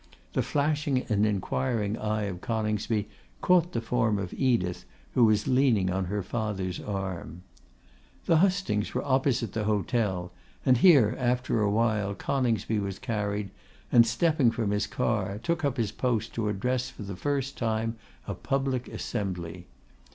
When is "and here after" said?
10.65-11.61